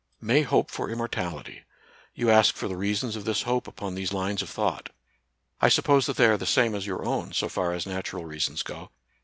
[0.33, 1.61] "May hope for immortality."
[2.15, 4.89] You ask for the reasons of this hope upon these lines of thought.
[5.61, 8.63] I suppose that they are the same as your own, so far as natural reasons
[8.63, 8.89] go.